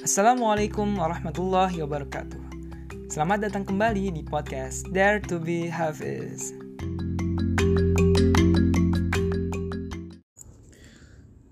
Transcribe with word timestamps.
Assalamualaikum 0.00 0.96
warahmatullahi 0.96 1.84
wabarakatuh. 1.84 2.40
Selamat 3.12 3.44
datang 3.44 3.68
kembali 3.68 4.08
di 4.08 4.24
podcast 4.24 4.88
Dare 4.96 5.20
to 5.20 5.36
be 5.36 5.68
Hafiz. 5.68 6.56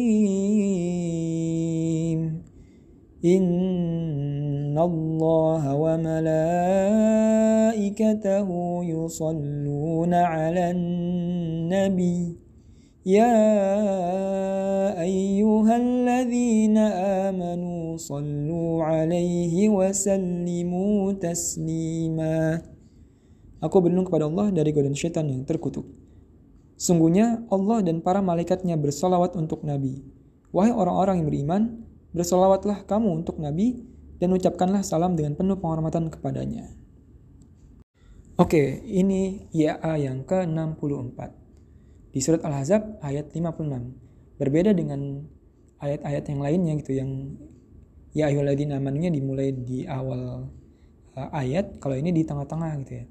إن 3.27 4.79
الله 4.79 5.63
وملائكته 5.75 6.39
يصلون 8.87 10.13
على 10.15 10.65
النبي 10.71 12.45
يا 13.08 13.36
أيها 15.02 15.76
الذين 15.78 16.78
آمنوا 17.28 17.98
صلوا 17.98 18.72
عليه 18.84 19.56
وسلموا 19.70 21.00
تسليما 21.18 22.38
Aku 23.60 23.84
berlindung 23.84 24.08
kepada 24.08 24.24
Allah 24.24 24.56
dari 24.56 24.72
godaan 24.72 24.96
syaitan 24.96 25.28
yang 25.28 25.44
terkutuk. 25.44 25.84
Sungguhnya 26.80 27.44
Allah 27.52 27.84
dan 27.84 28.00
para 28.00 28.24
malaikatnya 28.24 28.80
bersolawat 28.80 29.36
untuk 29.36 29.68
Nabi. 29.68 30.00
Wahai 30.56 30.72
orang-orang 30.72 31.20
yang 31.20 31.28
beriman, 31.28 31.62
bersolawatlah 32.16 32.88
kamu 32.88 33.20
untuk 33.20 33.36
Nabi 33.36 33.84
dan 34.16 34.32
ucapkanlah 34.32 34.80
salam 34.80 35.20
dengan 35.20 35.36
penuh 35.36 35.60
penghormatan 35.60 36.08
kepadanya. 36.08 36.72
Oke, 38.40 38.80
ini 38.88 39.52
YA 39.52 40.00
yang 40.00 40.24
ke-64. 40.24 41.43
Di 42.15 42.23
surat 42.23 42.47
Al-Ahzab 42.47 43.03
ayat 43.03 43.35
56. 43.35 44.39
Berbeda 44.39 44.71
dengan 44.71 45.27
ayat-ayat 45.83 46.25
yang 46.31 46.41
lainnya 46.47 46.73
gitu 46.79 46.95
yang 46.95 47.11
ya 48.15 48.31
ayyuhalladzina 48.31 48.79
amanunya 48.79 49.11
dimulai 49.11 49.51
di 49.51 49.83
awal 49.91 50.47
uh, 51.19 51.31
ayat, 51.35 51.83
kalau 51.83 51.99
ini 51.99 52.15
di 52.15 52.23
tengah-tengah 52.23 52.71
gitu 52.87 53.03
ya. 53.03 53.05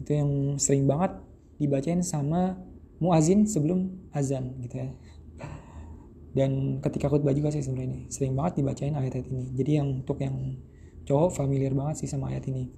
Itu 0.00 0.10
yang 0.16 0.30
sering 0.56 0.88
banget 0.88 1.12
dibacain 1.60 2.00
sama 2.00 2.56
muazin 3.04 3.44
sebelum 3.44 3.92
azan 4.16 4.56
gitu 4.64 4.80
ya. 4.80 4.88
Dan 6.32 6.80
ketika 6.80 7.12
khutbah 7.12 7.36
juga 7.36 7.52
sih 7.52 7.60
sebenarnya 7.60 7.88
ini 7.90 8.00
sering 8.08 8.32
banget 8.32 8.64
dibacain 8.64 8.96
ayat-ayat 8.96 9.28
ini. 9.28 9.44
Jadi 9.60 9.70
yang 9.76 9.88
untuk 10.00 10.24
yang 10.24 10.56
cowok 11.04 11.36
familiar 11.36 11.76
banget 11.76 12.00
sih 12.00 12.08
sama 12.08 12.32
ayat 12.32 12.48
ini. 12.48 12.72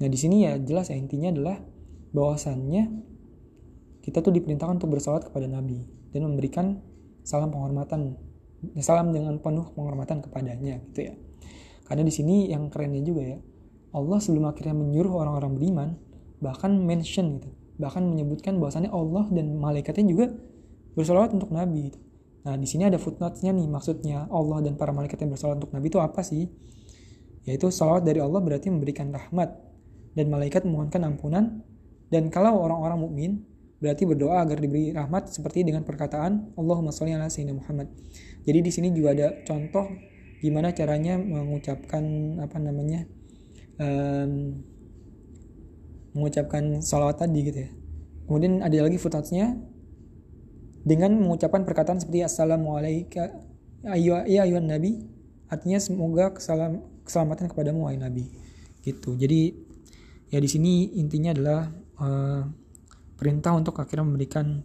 Nah 0.00 0.08
di 0.08 0.16
sini 0.16 0.48
ya 0.48 0.56
jelas 0.56 0.88
ya 0.88 0.96
intinya 0.96 1.28
adalah 1.28 1.56
bahwasannya 2.16 3.15
kita 4.06 4.22
tuh 4.22 4.30
diperintahkan 4.30 4.78
untuk 4.78 4.94
bersolat 4.94 5.26
kepada 5.26 5.50
Nabi 5.50 5.82
dan 6.14 6.30
memberikan 6.30 6.78
salam 7.26 7.50
penghormatan 7.50 8.14
salam 8.78 9.10
dengan 9.10 9.42
penuh 9.42 9.74
penghormatan 9.74 10.22
kepadanya 10.22 10.78
gitu 10.94 11.10
ya 11.10 11.14
karena 11.90 12.06
di 12.06 12.12
sini 12.14 12.54
yang 12.54 12.70
kerennya 12.70 13.02
juga 13.02 13.22
ya 13.34 13.38
Allah 13.90 14.22
sebelum 14.22 14.46
akhirnya 14.46 14.78
menyuruh 14.78 15.10
orang-orang 15.18 15.52
beriman 15.58 15.88
bahkan 16.38 16.70
mention 16.78 17.42
gitu 17.42 17.50
bahkan 17.76 18.06
menyebutkan 18.06 18.56
bahwasannya 18.56 18.88
Allah 18.88 19.28
dan 19.34 19.58
malaikatnya 19.58 20.06
juga 20.08 20.26
bersolawat 20.96 21.36
untuk 21.36 21.52
Nabi 21.52 21.92
gitu. 21.92 22.00
Nah 22.48 22.56
di 22.56 22.64
sini 22.64 22.88
ada 22.88 22.96
footnote-nya 22.96 23.52
nih 23.52 23.68
maksudnya 23.68 24.24
Allah 24.32 24.64
dan 24.64 24.80
para 24.80 24.96
malaikat 24.96 25.20
yang 25.20 25.30
bersolawat 25.36 25.60
untuk 25.60 25.76
Nabi 25.76 25.86
itu 25.92 26.00
apa 26.00 26.24
sih? 26.24 26.48
Yaitu 27.44 27.68
salawat 27.68 28.02
dari 28.02 28.18
Allah 28.18 28.40
berarti 28.40 28.72
memberikan 28.72 29.12
rahmat 29.12 29.52
dan 30.16 30.26
malaikat 30.32 30.64
memohonkan 30.64 31.04
ampunan 31.04 31.60
dan 32.08 32.32
kalau 32.32 32.64
orang-orang 32.64 32.98
mukmin 32.98 33.32
berarti 33.76 34.08
berdoa 34.08 34.40
agar 34.40 34.56
diberi 34.56 34.92
rahmat 34.92 35.28
seperti 35.28 35.64
dengan 35.64 35.84
perkataan 35.84 36.56
Allahumma 36.56 36.92
sholli 36.92 37.12
ala 37.12 37.28
sayyidina 37.28 37.60
Muhammad. 37.60 37.92
Jadi 38.46 38.58
di 38.64 38.70
sini 38.72 38.88
juga 38.92 39.12
ada 39.12 39.28
contoh 39.44 39.84
gimana 40.40 40.72
caranya 40.72 41.16
mengucapkan 41.16 42.04
apa 42.40 42.56
namanya 42.60 43.04
um, 43.80 44.62
mengucapkan 46.16 46.80
salawat 46.80 47.20
tadi 47.20 47.40
gitu 47.44 47.58
ya. 47.68 47.70
Kemudian 48.26 48.64
ada 48.64 48.74
lagi 48.80 48.96
footnotes-nya 48.96 49.54
dengan 50.86 51.18
mengucapkan 51.18 51.66
perkataan 51.66 51.98
seperti 51.98 52.22
assalamualaikum 52.22 53.26
ayu 53.90 54.14
ya 54.26 54.46
nabi 54.62 55.02
artinya 55.46 55.78
semoga 55.78 56.34
kesalam, 56.34 56.82
keselamatan 57.02 57.46
kepadamu 57.50 57.86
wahai 57.86 57.98
nabi 57.98 58.30
gitu 58.82 59.18
jadi 59.18 59.54
ya 60.30 60.38
di 60.38 60.48
sini 60.50 60.94
intinya 60.98 61.34
adalah 61.34 61.62
uh, 62.02 62.42
perintah 63.16 63.56
untuk 63.56 63.80
akhirnya 63.80 64.04
memberikan 64.04 64.62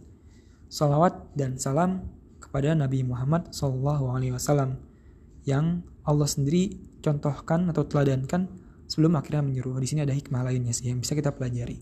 salawat 0.68 1.32
dan 1.36 1.60
salam 1.60 2.04
kepada 2.40 2.72
Nabi 2.76 3.04
Muhammad 3.04 3.52
Wasallam 3.52 4.80
yang 5.44 5.84
Allah 6.04 6.28
sendiri 6.28 6.76
contohkan 7.04 7.68
atau 7.68 7.84
teladankan 7.84 8.48
sebelum 8.88 9.16
akhirnya 9.18 9.44
menyuruh. 9.44 9.76
Di 9.80 9.88
sini 9.88 10.00
ada 10.04 10.14
hikmah 10.14 10.48
lainnya 10.48 10.72
sih 10.72 10.88
yang 10.88 11.00
bisa 11.00 11.12
kita 11.12 11.32
pelajari. 11.34 11.80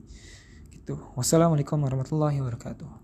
Gitu. 0.70 0.94
Wassalamualaikum 1.14 1.78
warahmatullahi 1.78 2.42
wabarakatuh. 2.42 2.90